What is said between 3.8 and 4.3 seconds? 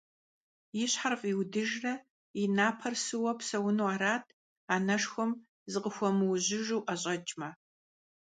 арат,